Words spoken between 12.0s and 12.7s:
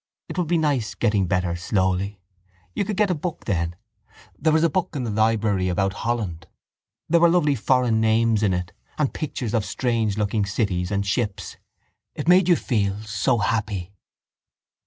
It made you